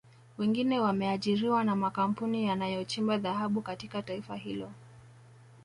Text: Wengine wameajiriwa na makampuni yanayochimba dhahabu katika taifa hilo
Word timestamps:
Wengine 0.37 0.79
wameajiriwa 0.79 1.63
na 1.63 1.75
makampuni 1.75 2.43
yanayochimba 2.45 3.17
dhahabu 3.17 3.61
katika 3.61 4.01
taifa 4.01 4.35
hilo 4.35 4.71